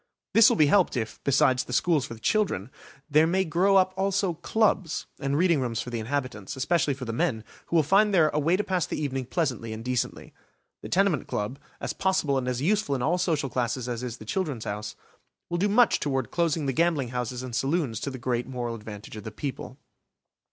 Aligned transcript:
This 0.33 0.49
will 0.49 0.55
be 0.57 0.65
helped 0.65 0.97
if, 0.97 1.23
besides 1.23 1.63
the 1.63 1.73
schools 1.73 2.07
for 2.07 2.15
the 2.15 2.19
children, 2.19 2.71
there 3.07 3.27
may 3.27 3.45
grow 3.45 3.75
up 3.75 3.93
also 3.95 4.33
clubs 4.33 5.05
and 5.19 5.37
reading 5.37 5.61
rooms 5.61 5.79
for 5.79 5.91
the 5.91 5.99
inhabitants, 5.99 6.55
especially 6.55 6.95
for 6.95 7.05
the 7.05 7.13
men, 7.13 7.43
who 7.67 7.75
will 7.75 7.83
find 7.83 8.11
there 8.11 8.29
a 8.29 8.39
way 8.39 8.57
to 8.57 8.63
pass 8.63 8.87
the 8.87 8.99
evening 8.99 9.25
pleasantly 9.27 9.71
and 9.73 9.85
decently. 9.85 10.33
The 10.81 10.89
tenement 10.89 11.27
club, 11.27 11.59
as 11.79 11.93
possible 11.93 12.39
and 12.39 12.47
as 12.47 12.63
useful 12.63 12.95
in 12.95 13.03
all 13.03 13.19
social 13.19 13.47
classes 13.47 13.87
as 13.87 14.01
is 14.01 14.17
the 14.17 14.25
"Children's 14.25 14.65
House", 14.65 14.95
will 15.51 15.59
do 15.59 15.69
much 15.69 15.99
toward 15.99 16.31
closing 16.31 16.65
the 16.65 16.73
gambling 16.73 17.09
houses 17.09 17.43
and 17.43 17.55
saloons 17.55 17.99
to 17.99 18.09
the 18.09 18.17
great 18.17 18.47
moral 18.47 18.73
advantage 18.73 19.15
of 19.15 19.23
the 19.23 19.29
people. 19.31 19.77